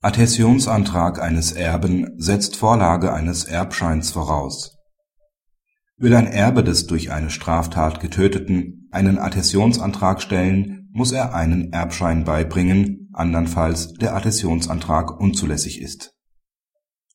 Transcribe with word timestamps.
Adhäsionsantrag 0.00 1.20
eines 1.20 1.50
Erben 1.50 2.12
setzt 2.18 2.54
Vorlage 2.54 3.12
eines 3.12 3.42
Erbscheins 3.42 4.12
voraus. 4.12 4.76
Will 5.96 6.14
ein 6.14 6.28
Erbe 6.28 6.62
des 6.62 6.86
durch 6.86 7.10
eine 7.10 7.30
Straftat 7.30 7.98
Getöteten 7.98 8.88
einen 8.92 9.18
Adhäsionsantrag 9.18 10.22
stellen, 10.22 10.88
muss 10.92 11.10
er 11.10 11.34
einen 11.34 11.72
Erbschein 11.72 12.22
beibringen, 12.22 13.10
andernfalls 13.12 13.94
der 13.94 14.14
Adhäsionsantrag 14.14 15.18
unzulässig 15.18 15.80
ist. 15.80 16.14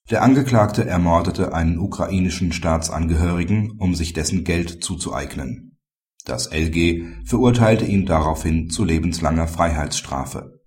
Der 0.09 0.21
Angeklagte 0.21 0.85
ermordete 0.85 1.53
einen 1.53 1.79
ukrainischen 1.79 2.51
Staatsangehörigen, 2.51 3.77
um 3.79 3.95
sich 3.95 4.11
dessen 4.11 4.43
Geld 4.43 4.83
zuzueignen. 4.83 5.77
Das 6.25 6.51
LG 6.51 7.05
verurteilte 7.23 7.85
ihn 7.85 8.05
daraufhin 8.05 8.69
zu 8.69 8.83
lebenslanger 8.83 9.47
Freiheitsstrafe 9.47 10.62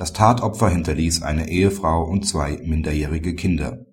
das 0.00 0.14
Tatopfer 0.14 0.70
hinterließ 0.70 1.20
eine 1.20 1.50
Ehefrau 1.50 2.02
und 2.04 2.26
zwei 2.26 2.58
minderjährige 2.64 3.34
Kinder. 3.34 3.84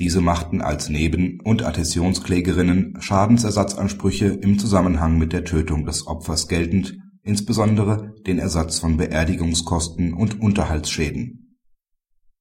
Diese 0.00 0.20
machten 0.20 0.60
als 0.60 0.88
Neben 0.88 1.38
und 1.44 1.62
Adhäsionsklägerinnen 1.62 3.00
Schadensersatzansprüche 3.00 4.26
im 4.26 4.58
Zusammenhang 4.58 5.16
mit 5.16 5.32
der 5.32 5.44
Tötung 5.44 5.86
des 5.86 6.08
Opfers 6.08 6.48
geltend, 6.48 6.98
insbesondere 7.22 8.16
den 8.26 8.40
Ersatz 8.40 8.80
von 8.80 8.96
Beerdigungskosten 8.96 10.12
und 10.12 10.40
Unterhaltsschäden. 10.40 11.56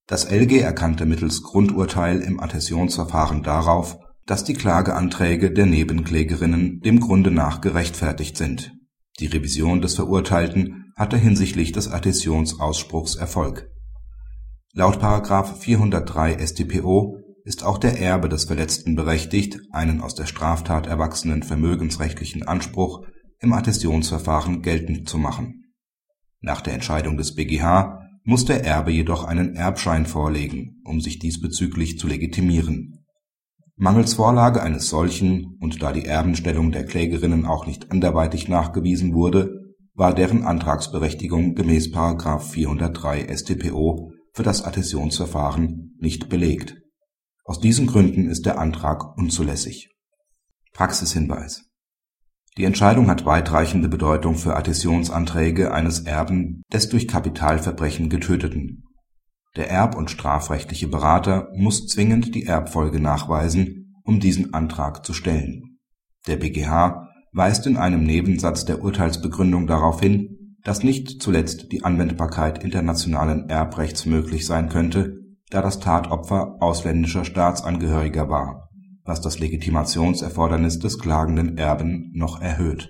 Das 0.08 0.32
LG 0.32 0.62
erkannte 0.62 1.06
mittels 1.06 1.44
Grundurteil 1.44 2.22
im 2.22 2.40
Adhäsionsverfahren 2.40 3.44
darauf, 3.44 4.00
dass 4.26 4.44
die 4.44 4.56
Klageanträge 4.56 5.52
der 5.52 5.68
Nebenklägerinnen 5.68 6.80
dem 6.80 7.00
Grunde 7.00 7.30
nach 7.30 7.62
gerechtfertigt 7.62 8.38
sind. 8.38 8.74
Die 9.20 9.28
Revision 9.28 9.82
des 9.82 9.94
Verurteilten 9.94 10.87
hatte 10.98 11.16
hinsichtlich 11.16 11.72
des 11.72 11.88
Adhäsionsausspruchs 11.88 13.16
Erfolg. 13.16 13.70
Laut§ 14.74 14.98
403 15.56 16.46
StPO 16.46 17.20
ist 17.44 17.64
auch 17.64 17.78
der 17.78 18.02
Erbe 18.02 18.30
des 18.30 18.46
Verletzten 18.46 18.96
berechtigt, 18.96 19.60
einen 19.72 20.02
aus 20.02 20.16
der 20.16 20.26
Straftat 20.26 20.88
erwachsenen 20.88 21.44
vermögensrechtlichen 21.44 22.48
Anspruch 22.48 23.06
im 23.40 23.54
Adhäsionsverfahren 23.54 24.64
geltend 24.64 25.08
zu 25.08 25.20
machen. 25.20 25.66
Nach 26.42 26.62
der 26.62 26.74
Entscheidung 26.74 27.16
des 27.16 27.36
BgH 27.36 28.02
muss 28.24 28.46
der 28.46 28.66
Erbe 28.66 28.92
jedoch 28.92 29.24
einen 29.24 29.56
Erbschein 29.56 30.08
vorlegen, 30.08 30.82
um 30.84 31.00
sich 31.00 31.20
diesbezüglich 31.20 32.00
zu 32.00 32.08
legitimieren. 32.08 33.06
Mangels 33.76 34.16
Vorlage 34.16 34.64
eines 34.64 34.90
solchen 34.90 35.58
und 35.62 35.82
da 35.84 35.94
die 35.94 36.06
Erbenstellung 36.06 36.72
der 36.72 36.86
Klägerinnen 36.86 37.46
auch 37.46 37.68
nicht 37.68 37.92
anderweitig 37.92 38.48
nachgewiesen 38.48 39.14
wurde 39.14 39.67
war 39.98 40.14
deren 40.14 40.44
Antragsberechtigung 40.44 41.56
gemäß§ 41.56 41.88
403 42.40 43.36
StPO 43.36 44.14
für 44.32 44.44
das 44.44 44.64
Adhäsionsverfahren 44.64 45.98
nicht 46.00 46.30
belegt. 46.30 46.78
Aus 47.44 47.60
diesen 47.60 47.88
Gründen 47.88 48.30
ist 48.30 48.46
der 48.46 48.60
Antrag 48.60 49.18
unzulässig. 49.18 49.90
Praxishinweis 50.74 51.64
Die 52.58 52.66
Entscheidung 52.66 53.10
hat 53.10 53.26
weitreichende 53.26 53.90
Bedeutung 53.90 54.36
für 54.36 54.56
Adhäsionsanträge 54.56 55.74
eines 55.74 56.02
Erben 56.02 56.62
des 56.72 56.90
durch 56.90 57.08
Kapitalverbrechen 57.08 58.10
Getöteten. 58.10 58.84
Der 59.56 59.72
erb 59.72 59.96
und 59.96 60.12
strafrechtliche 60.12 60.88
Berater 60.88 61.50
muss 61.56 61.88
zwingend 61.88 62.36
die 62.36 62.46
Erbfolge 62.46 63.00
nachweisen, 63.00 63.96
um 64.04 64.20
diesen 64.20 64.54
Antrag 64.54 65.04
zu 65.04 65.14
stellen. 65.14 65.80
Der 66.28 66.36
BgH 66.36 67.07
weist 67.32 67.68
in 67.68 67.78
einem 67.78 68.04
Nebensatz 68.04 68.66
der 68.66 68.84
Urteilsbegründung 68.84 69.68
darauf 69.68 70.00
hin, 70.00 70.58
dass 70.64 70.84
nicht 70.84 71.22
zuletzt 71.22 71.72
die 71.72 71.84
Anwendbarkeit 71.84 72.64
internationalen 72.64 73.50
Erbrechts 73.50 74.06
möglich 74.06 74.46
sein 74.46 74.70
könnte, 74.70 75.18
da 75.50 75.62
das 75.62 75.80
Tatopfer 75.80 76.58
ausländischer 76.60 77.26
Staatsangehöriger 77.26 78.30
war, 78.30 78.70
was 79.04 79.22
das 79.22 79.40
Legitimationserfordernis 79.40 80.80
des 80.80 81.00
klagenden 81.00 81.58
Erben 81.58 82.12
noch 82.14 82.42
erhöht 82.42 82.90